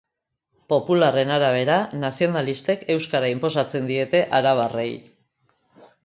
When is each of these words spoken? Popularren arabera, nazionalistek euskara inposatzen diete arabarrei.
Popularren 0.71 1.33
arabera, 1.33 1.75
nazionalistek 2.03 2.85
euskara 2.93 3.29
inposatzen 3.33 3.85
diete 3.91 4.23
arabarrei. 4.39 4.89